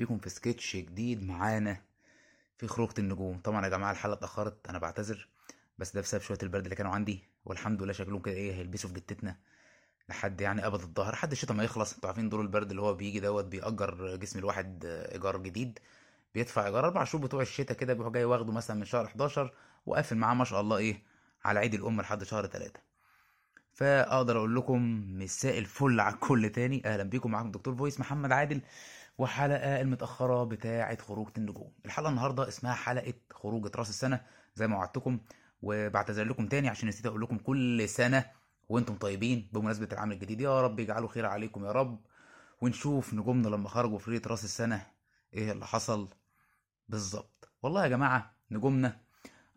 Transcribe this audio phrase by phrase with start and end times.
[0.00, 1.76] بيكم في سكتش جديد معانا
[2.58, 3.38] في خروجة النجوم.
[3.38, 5.28] طبعا يا جماعة الحلقة اتأخرت أنا بعتذر
[5.78, 8.94] بس ده بسبب شوية البرد اللي كانوا عندي والحمد لله شكلهم كده إيه هيلبسوا في
[8.94, 9.36] جتتنا
[10.08, 11.12] لحد يعني أبد الظهر.
[11.12, 14.84] لحد الشتاء ما يخلص أنتوا عارفين دور البرد اللي هو بيجي دوت بيأجر جسم الواحد
[15.12, 15.78] إيجار جديد
[16.34, 16.84] بيدفع إيجار.
[16.84, 19.54] أربع شهور بتوع الشتاء كده بيروح جاي واخده مثلا من شهر 11
[19.86, 21.02] وقافل معاه ما شاء الله إيه
[21.44, 22.80] على عيد الأم لحد شهر 3
[23.72, 26.82] فأقدر أقول لكم مساء الفل على الكل تاني.
[26.84, 28.60] أهلا بيكم معاكم دكتور فويس محمد عادل.
[29.18, 31.72] وحلقة المتأخرة بتاعة خروجة النجوم.
[31.86, 34.20] الحلقة النهارده اسمها حلقة خروجة رأس السنة
[34.54, 35.18] زي ما وعدتكم.
[35.62, 38.24] وبعتذر لكم تاني عشان نسيت أقول لكم كل سنة
[38.68, 40.40] وأنتم طيبين بمناسبة العام الجديد.
[40.40, 42.00] يا رب يجعله خير عليكم يا رب.
[42.60, 44.86] ونشوف نجومنا لما خرجوا في ليله رأس السنة
[45.34, 46.08] إيه اللي حصل
[46.88, 47.52] بالظبط.
[47.62, 48.96] والله يا جماعة نجومنا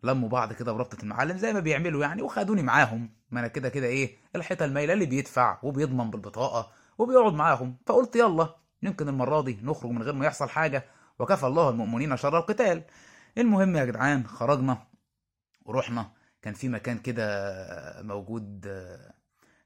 [0.02, 3.10] لموا بعض كده بربطة المعلم زي ما بيعملوا يعني وخدوني معاهم.
[3.30, 7.76] ما أنا كده كده إيه الحيطة المايلة اللي بيدفع وبيضمن بالبطاقة وبيقعد معاهم.
[7.86, 10.84] فقلت يلا يمكن المرة دي نخرج من غير ما يحصل حاجة
[11.18, 12.82] وكفى الله المؤمنين شر القتال.
[13.38, 14.86] المهم يا جدعان خرجنا
[15.64, 16.12] ورحنا.
[16.42, 17.22] كان في مكان كده
[18.02, 18.60] موجود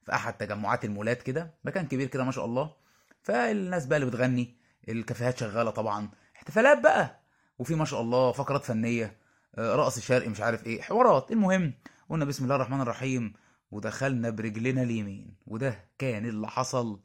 [0.04, 2.74] في أحد تجمعات المولات كده مكان كبير كده ما شاء الله.
[3.22, 4.56] فالناس بقى اللي بتغني
[4.88, 6.10] الكافيهات شغالة طبعا.
[6.36, 7.20] احتفالات بقى
[7.58, 9.18] وفي ما شاء الله فقرات فنية
[9.58, 11.32] آه، رقص شرقي مش عارف إيه حوارات.
[11.32, 11.74] المهم
[12.10, 13.32] قلنا بسم الله الرحمن الرحيم
[13.70, 17.00] ودخلنا برجلنا اليمين وده كان اللي حصل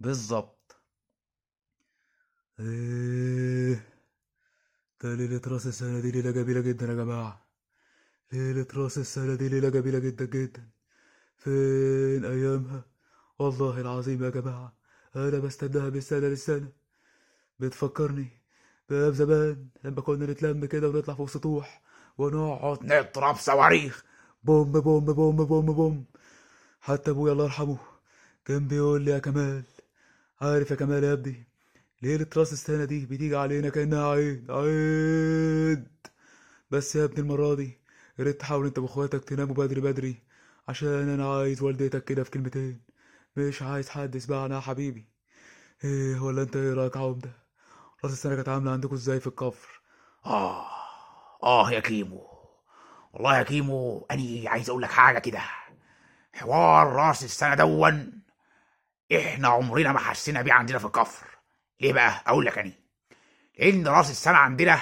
[0.00, 0.75] بالظبط.
[2.60, 3.86] إيه.
[5.02, 7.46] ده ليلة راس السنة دي ليلة جميلة جدا يا جماعة.
[8.32, 10.68] ليلة راس السنة دي ليلة جميلة جدا جدا.
[11.36, 12.84] فين أيامها؟
[13.38, 14.72] والله العظيم يا جماعة
[15.16, 16.68] أنا بستناها من سنة للسنة
[17.60, 18.28] بتفكرني
[18.88, 21.82] بأيام زمان لما كنا نتلم كده ونطلع فوق سطوح
[22.18, 24.04] ونقعد نضرب صواريخ.
[24.44, 26.04] بوم بوم بوم بوم بوم.
[26.80, 27.78] حتى أبويا الله يرحمه
[28.44, 29.64] كان بيقول لي يا كمال
[30.40, 31.46] عارف يا كمال يا ابني
[32.02, 35.88] ليلة رأس السنة دي بتيجي علينا كأنها عيد عيد.
[36.70, 37.80] بس يا ابني المرة دي
[38.18, 40.22] يا ريت تحاول انت واخواتك تناموا بدري بدري
[40.68, 42.80] عشان أنا عايز والدتك كده في كلمتين.
[43.36, 45.08] مش عايز حد يسمعنا يا حبيبي.
[45.84, 47.30] إيه ولا انت إيه رأيك يا عمدة
[48.04, 49.80] رأس السنة كانت عاملة عندكم إزاي في الكفر؟
[50.26, 50.66] آه
[51.42, 52.26] آه يا كيمو.
[53.12, 55.40] والله يا كيمو أني عايز أقول لك حاجة كده.
[56.34, 58.22] حوار رأس السنة دون
[59.16, 61.35] إحنا عمرنا ما حسينا بيه عندنا في الكفر.
[61.80, 62.72] ليه بقى؟ أقول لك أني
[63.58, 64.78] لأن راس السنة عندنا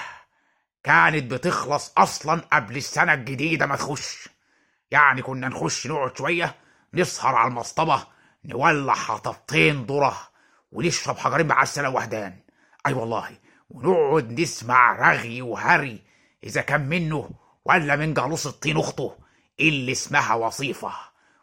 [0.85, 4.29] كانت بتخلص أصلا قبل السنة الجديدة ما تخش.
[4.91, 6.55] يعني كنا نخش نقعد شوية
[6.95, 8.07] نسهر على المصطبة
[8.45, 10.29] نولع حطبتين ذرة
[10.73, 12.39] ونشرب حجرين بعسل وهدان
[12.87, 13.39] أي والله.
[13.71, 16.03] ونقعد نسمع رغي وهري
[16.45, 17.31] إذا كان منه
[17.65, 19.17] ولا من جالوس الطين أخته
[19.61, 20.93] اللي اسمها وصيفة.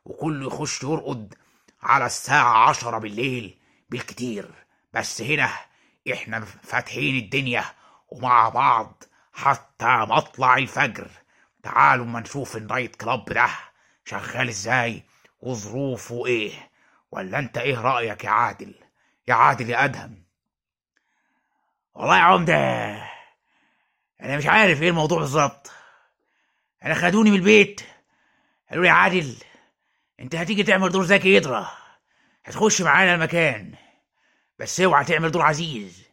[0.06, 1.34] وكله يخش يرقد
[1.84, 3.58] على الساعة عشرة بالليل
[3.90, 4.52] بالكتير.
[4.94, 5.50] بس هنا
[6.14, 7.64] إحنا فاتحين الدنيا
[8.10, 9.04] ومع بعض
[9.34, 11.08] حتى مطلع الفجر.
[11.64, 13.48] تعالوا اما نشوف النايت كلاب ده
[14.06, 15.04] شغال إزاي
[15.40, 16.70] وظروفه إيه.
[17.12, 18.76] ولا انت إيه رأيك يا عادل؟
[19.28, 20.24] يا عادل يا ادهم.
[21.94, 22.56] والله يا عمدة
[24.22, 25.72] أنا مش عارف إيه الموضوع بالظبط.
[26.86, 27.82] أنا خدوني من البيت.
[28.70, 29.36] قالوا لي يا عادل
[30.20, 31.68] أنت هتيجي تعمل دور زكي يدرى
[32.46, 33.76] هتخش معانا المكان.
[34.62, 36.04] بس اوعى تعمل دور عزيز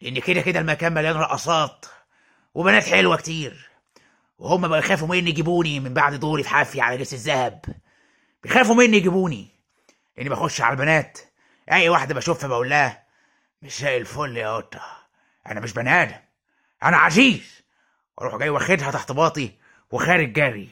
[0.00, 1.86] لأن كده كده المكان مليان رقصات
[2.54, 3.70] وبنات حلوة كتير
[4.38, 7.64] وهم بقى يخافوا مني يجيبوني من بعد دوري في حافي على جسر الذهب.
[8.42, 9.48] بيخافوا مني يجيبوني
[10.16, 11.18] لأني بخش على البنات.
[11.72, 13.02] أي واحدة بشوفها بقول لها
[13.62, 14.82] مساء الفل يا قطة
[15.46, 16.16] أنا مش بني آدم
[16.82, 17.62] أنا عزيز.
[18.18, 19.52] وأروح جاي واخدها تحت باطي
[19.90, 20.68] وخارج جري.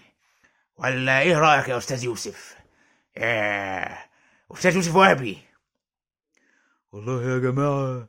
[0.76, 2.56] ولا إيه رأيك يا أستاذ يوسف؟
[3.16, 3.98] ياه
[4.52, 5.45] أستاذ يوسف وهبي.
[6.92, 8.08] والله يا جماعة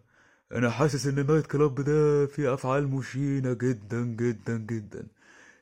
[0.52, 5.08] أنا حاسس إن النايت كلاب ده فيه أفعال مشينة جدا جدا جدا.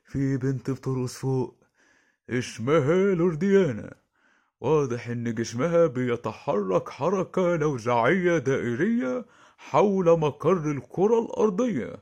[0.05, 1.55] في بنت بترقص فوق
[2.29, 3.95] اسمها لورديانا.
[4.61, 9.25] واضح إن جسمها بيتحرك حركة نوزعية دائرية
[9.57, 11.95] حول مقر الكرة الأرضية.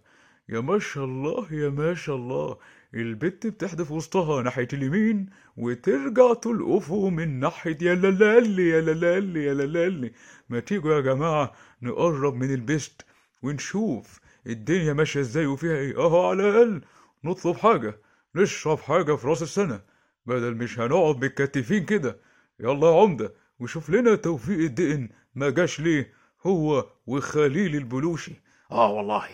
[0.50, 2.58] يا ما شاء الله يا ما شاء الله.
[2.94, 10.12] البت بتحدف وسطها ناحية اليمين وترجع تلقفه من ناحية يا لالي يا لالي يا لالي
[10.50, 13.06] ما تيجوا يا جماعة نقرب من البست
[13.44, 15.98] ونشوف الدنيا ماشية إزاي وفيها إيه.
[15.98, 16.82] أهو على الأقل
[17.24, 18.00] نطلب حاجة
[18.36, 19.82] نشرب حاجة في رأس السنة
[20.26, 22.20] بدل مش هنقعد متكتفين كده.
[22.60, 26.14] يلا يا عمدة وشوف لنا توفيق الدقن ما جاش ليه
[26.46, 28.34] هو وخليل البلوشي.
[28.72, 29.28] آه والله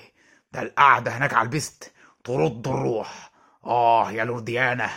[0.53, 1.91] ده القعدة هناك على البست
[2.23, 3.31] ترد الروح.
[3.65, 4.89] آه يا لورديانة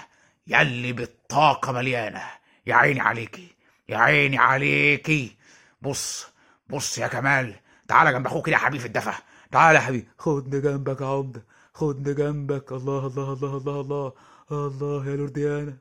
[0.46, 2.22] يلي بالطاقة مليانة.
[2.66, 3.48] يا عيني عليكي
[3.88, 5.36] يا عيني عليكي.
[5.82, 6.26] بص
[6.68, 7.54] بص يا كمال
[7.88, 9.14] تعالى جنب أخوك كده يا حبيبي في الدفا.
[9.52, 11.44] تعالى يا حبيبي خدني جنبك يا عمدة
[11.74, 12.72] خدني جنبك.
[12.72, 14.12] الله الله الله الله الله
[14.52, 15.76] الله يا لورديانا.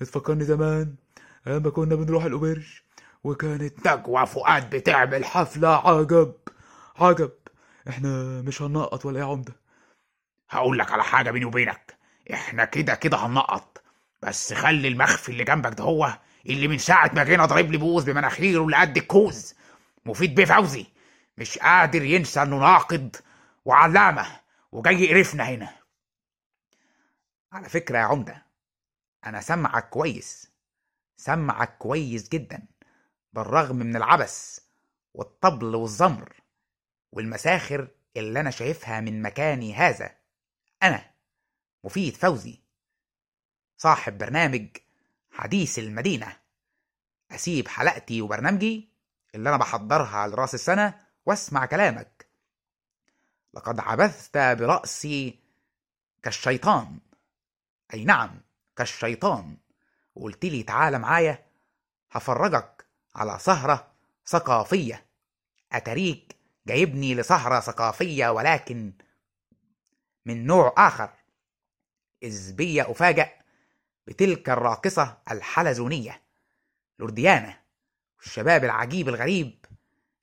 [0.00, 0.94] بتفكرني زمان
[1.46, 2.80] أيام ما كنا بنروح الأوبرج
[3.24, 6.34] وكانت نجوى فؤاد بتعمل حفلة عجب
[6.96, 7.32] عجب.
[7.88, 9.52] إحنا مش هننقط ولا إيه يا عمدة؟
[10.50, 12.01] هقول لك على حاجة بيني وبينك.
[12.32, 13.82] إحنا كده كده هننقط
[14.22, 18.04] بس خلي المخفي اللي جنبك ده هو اللي من ساعة ما جينا ضارب لي بوز
[18.10, 19.54] بمناخيره لقد الكوز.
[20.06, 20.86] مفيد بيه فوزي.
[21.38, 23.16] مش قادر ينسى إنه ناقد
[23.64, 24.26] وعلامة
[24.72, 25.74] وجاي يقرفنا هنا.
[27.52, 28.46] على فكرة يا عمدة
[29.26, 30.50] أنا سمعك كويس.
[31.16, 32.62] سمعك كويس جدا.
[33.32, 34.58] بالرغم من العبث
[35.14, 36.32] والطبل والزمر
[37.12, 40.10] والمساخر اللي أنا شايفها من مكاني هذا
[40.82, 41.11] أنا
[41.84, 42.60] مفيد فوزي.
[43.76, 44.66] صاحب برنامج
[45.30, 46.36] حديث المدينة.
[47.30, 48.88] أسيب حلقتي وبرنامجي
[49.34, 52.26] اللي أنا بحضرها لرأس السنة وأسمع كلامك.
[53.54, 55.38] لقد عبثت برأسي
[56.22, 56.98] كالشيطان.
[57.94, 58.40] أي نعم
[58.76, 59.56] كالشيطان.
[60.14, 61.46] وقلت لي تعالى معايا
[62.10, 63.92] هفرجك على سهرة
[64.26, 65.06] ثقافية.
[65.72, 66.36] أتريك
[66.66, 68.92] جايبني لسهرة ثقافية ولكن
[70.26, 71.21] من نوع آخر.
[72.22, 73.32] إذ بي أفاجأ
[74.06, 76.22] بتلك الراقصة الحلزونية
[76.98, 77.60] لورديانا
[78.18, 79.64] والشباب العجيب الغريب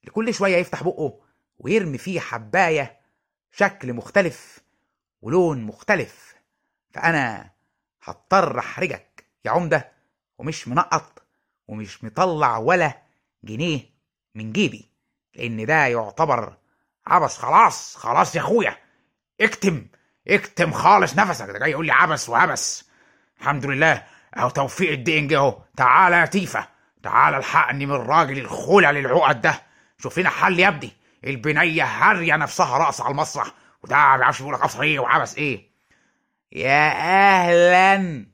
[0.01, 1.19] اللي كل شوية يفتح بقه
[1.57, 2.99] ويرمي فيه حباية
[3.51, 4.59] شكل مختلف
[5.21, 6.35] ولون مختلف.
[6.91, 7.51] فأنا
[8.03, 9.91] هضطر أحرجك يا عمدة
[10.37, 11.23] ومش منقط
[11.67, 13.01] ومش مطلع ولا
[13.43, 13.81] جنيه
[14.35, 14.89] من جيبي
[15.35, 16.57] لأن ده يعتبر
[17.07, 18.77] عبس خلاص خلاص يا أخويا
[19.41, 19.87] اكتم.
[20.29, 21.45] اكتم خالص نفسك.
[21.45, 22.89] ده جاي يقول لي عبس وعبس.
[23.39, 24.03] الحمد لله.
[24.37, 25.57] أهو توفيق الدين جه أهو.
[25.77, 26.67] تعالى يا تيفا.
[27.03, 29.61] تعالى الحقني من الراجل الخلع للعقد ده.
[29.97, 30.91] شوف لنا حل يا ابني.
[31.23, 33.53] البنية هارية نفسها رقص على المسرح.
[33.83, 35.69] وده ما بيعرفش يقول لك إيه وعبس إيه.
[36.51, 38.25] يا أهلا.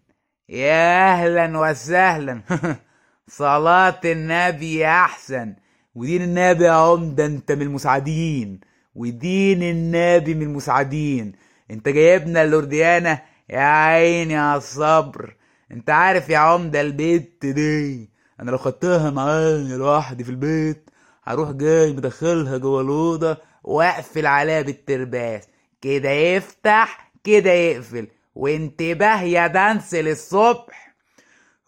[0.50, 2.42] يا أهلا وسهلا.
[3.28, 5.56] صلاة النبي يا أحسن.
[5.96, 8.60] ودين النبي يا عمدة أنت من المساعدين.
[8.96, 11.36] ودين النبي من المساعدين.
[11.72, 15.36] أنت جايبنا اللورديانة يا عيني يا الصبر.
[15.72, 18.10] أنت عارف يا عمدة البيت دي؟
[18.40, 20.90] أنا لو خدتها معايا لوحدي في البيت
[21.24, 25.48] هروح جاي مدخلها جوه الأوضة وأقفل عليها بالترباس.
[25.82, 28.08] كده يفتح كده يقفل.
[28.36, 30.96] وانتباه يا دانس للصبح.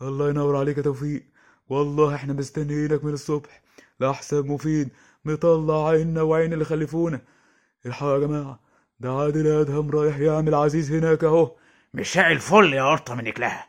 [0.01, 1.23] الله ينور عليك يا توفيق.
[1.69, 3.61] والله إحنا مستنيينك من الصبح.
[3.99, 4.89] لأحسن مفيد.
[5.25, 7.21] مطلع عيننا وعين اللي خلفونا
[7.85, 8.66] الحقوا يا جماعة.
[8.99, 11.55] ده عادل أدهم رايح يعمل عزيز هناك أهو.
[11.93, 13.67] مساء الفل يا قرطة من اكلها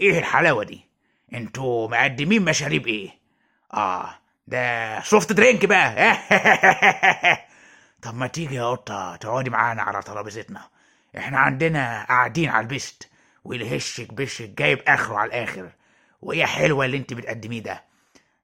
[0.00, 0.86] إيه الحلاوة دي؟
[1.34, 3.10] أنتوا مقدمين مشاريب إيه؟
[3.74, 4.14] آه
[4.46, 6.16] ده soft drink بقى.
[8.02, 10.68] طب ما تيجي يا قطه تقعدي معانا على ترابيزتنا.
[11.18, 13.08] إحنا عندنا قاعدين على البست
[13.44, 15.70] والهشك بشك جايب آخره على الآخر.
[16.22, 17.84] وايه حلوة اللي انت بتقدميه ده.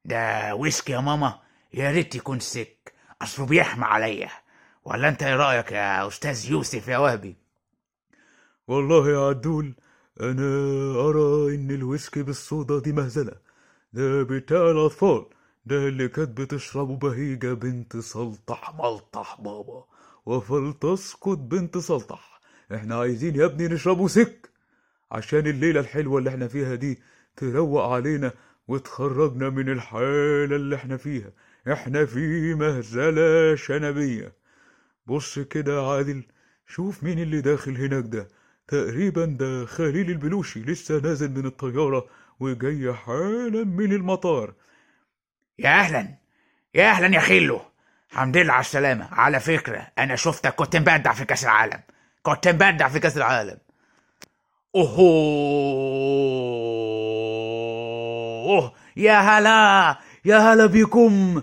[0.04, 1.38] ده ويسكي يا ماما
[1.75, 2.93] يا ريت يكون sec.
[3.23, 4.31] أصله بيحمى عليا.
[4.87, 7.37] ولا انت إيه رأيك يا أستاذ يوسف يا وهبي؟
[8.69, 9.75] والله يا عدول
[10.21, 10.50] أنا
[11.09, 13.33] أرى إن الويسكي بالصودا دي مهزلة.
[13.93, 15.26] ده بتاع الأطفال
[15.66, 19.85] ده اللي كانت بتشربه بهيجة بنت سلطح ملطح بابا
[20.26, 22.40] وفلتسقط بنت سلطح.
[22.75, 24.50] إحنا عايزين يا ابني نشربه سك
[25.12, 26.99] عشان الليلة الحلوة اللي إحنا فيها دي
[27.37, 28.33] تروق علينا
[28.69, 31.31] وتخرجنا من الحالة اللي إحنا فيها.
[31.73, 34.46] إحنا في مهزلة شنبية.
[35.07, 36.23] بص كده يا عادل
[36.67, 38.29] شوف مين اللي داخل هناك ده.
[38.69, 42.07] تقريبا ده خليل البلوشي لسه نازل من الطيارة
[42.41, 44.55] وجاي حالا من المطار.
[45.59, 46.09] يا أهلا
[46.75, 47.61] يا أهلا يا خيلو.
[48.13, 49.09] الحمد لله على السلامة.
[49.13, 51.81] على فكرة أنا شفتك كنت مبدع في كأس العالم.
[52.23, 53.59] كنت مبدع في كأس العالم.
[57.37, 61.43] أوه يا هلا يا هلا بكم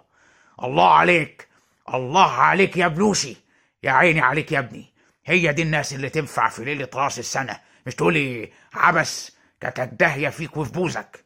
[0.63, 1.47] الله عليك.
[1.93, 3.37] الله عليك يا بلوشي.
[3.83, 4.93] يا عيني عليك يا ابني.
[5.25, 7.59] هي دي الناس اللي تنفع في ليلة راس السنة.
[7.87, 11.25] مش تقولي عبس كانت الداهية فيك وفي بوزك.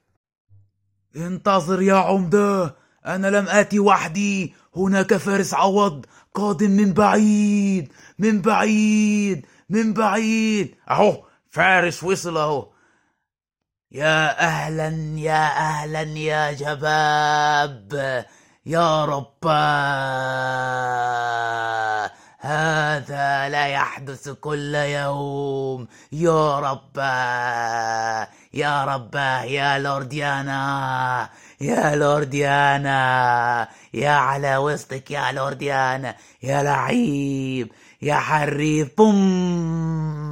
[1.15, 2.75] انتظر يا عمدة.
[3.05, 4.53] أنا لم آتي وحدي.
[4.75, 7.93] هناك فارس عوض قادم من بعيد.
[8.19, 9.45] من بعيد.
[9.69, 10.75] من بعيد.
[10.89, 12.71] أهو فارس وصل أهو.
[13.91, 18.25] يا أهلا يا أهلا يا شباب
[18.65, 19.47] يا رب
[22.39, 25.87] هذا لا يحدث كل يوم.
[26.11, 26.97] يا رب
[28.53, 31.29] يا رب يا لورديانا
[31.61, 38.89] يا لورديانا يا على وسطك يا لورديانا يا لعيب يا حريف.
[38.97, 40.25] بوم.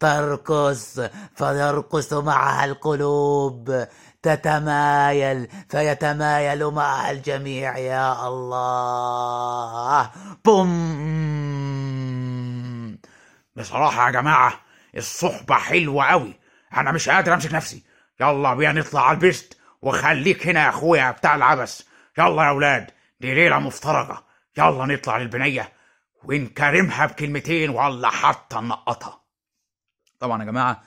[0.00, 1.00] ترقص
[1.36, 3.86] فيرقص معها القلوب.
[4.26, 10.10] تتمايل فيتمايل معها الجميع يا الله.
[11.26, 12.98] بوم.
[13.56, 14.60] بصراحة يا جماعة
[14.96, 16.40] الصحبة حلوة قوي
[16.76, 17.84] أنا مش قادر أمسك نفسي.
[18.20, 21.80] يلا بينا نطلع على البيست وخليك هنا يا أخويا بتاع العبث.
[22.18, 22.90] يلا يا أولاد
[23.20, 24.16] دي ليلة مفترجة
[24.58, 25.72] يلا نطلع للبنية
[26.24, 29.20] ونكرمها بكلمتين ولا حتى نقطها
[30.20, 30.82] طبعا يا جماعة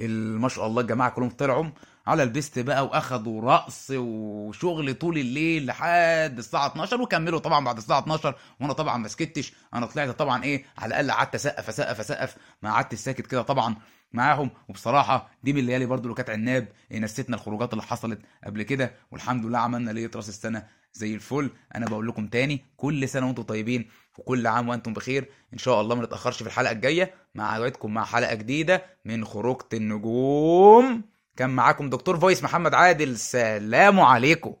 [0.00, 1.64] ال- ما شاء الله الجماعة كلهم طلعوا.
[2.06, 7.98] على البيست بقى واخدوا رقص وشغل طول الليل لحد الساعة 12 وكملوا طبعا بعد الساعة
[7.98, 9.52] 12 وأنا طبعا ما سكتش.
[9.74, 12.36] أنا طلعت طبعا إيه على الأقل قعدت أسقف أسقف أسقف.
[12.62, 13.76] ما قعدتش ساكت كده طبعا
[14.12, 14.50] معاهم.
[14.68, 18.92] وبصراحة دي من الليالي برضو اللي كانت عناب إيه، نسيتنا الخروجات اللي حصلت قبل كده.
[19.10, 21.50] والحمد لله عملنا ليلة رأس السنة زي الفل.
[21.74, 23.88] أنا بقول لكم تاني كل سنة وأنتم طيبين
[24.18, 25.28] وكل عام وأنتم بخير.
[25.52, 27.14] إن شاء الله ما نتأخرش في الحلقة الجاية.
[27.34, 31.09] مع مع حلقة جديدة من خروجة النجوم.
[31.40, 33.18] كان معاكم دكتور فويس محمد عادل.
[33.18, 34.54] سلام عليكم.